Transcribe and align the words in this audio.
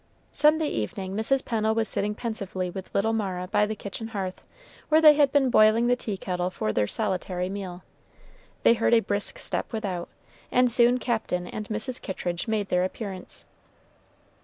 Sunday 0.31 0.65
evening 0.69 1.15
Mrs. 1.15 1.45
Pennel 1.45 1.75
was 1.75 1.87
sitting 1.87 2.15
pensively 2.15 2.71
with 2.71 2.89
little 2.91 3.13
Mara 3.13 3.45
by 3.47 3.67
the 3.67 3.75
kitchen 3.75 4.07
hearth, 4.07 4.41
where 4.89 4.99
they 4.99 5.13
had 5.13 5.31
been 5.31 5.51
boiling 5.51 5.85
the 5.85 5.95
tea 5.95 6.17
kettle 6.17 6.49
for 6.49 6.73
their 6.73 6.87
solitary 6.87 7.49
meal. 7.49 7.83
They 8.63 8.73
heard 8.73 8.95
a 8.95 9.01
brisk 9.01 9.37
step 9.37 9.71
without, 9.71 10.09
and 10.51 10.71
soon 10.71 10.97
Captain 10.97 11.45
and 11.45 11.67
Mrs. 11.67 12.01
Kittridge 12.01 12.47
made 12.47 12.69
their 12.69 12.83
appearance. 12.83 13.45